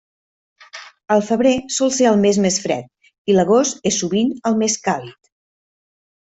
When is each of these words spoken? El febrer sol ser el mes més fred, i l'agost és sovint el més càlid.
El 1.15 1.21
febrer 1.27 1.51
sol 1.75 1.91
ser 1.99 2.07
el 2.13 2.17
mes 2.23 2.41
més 2.47 2.59
fred, 2.65 2.91
i 3.33 3.37
l'agost 3.37 3.87
és 3.93 4.03
sovint 4.03 4.35
el 4.53 4.61
més 4.65 4.81
càlid. 4.91 5.33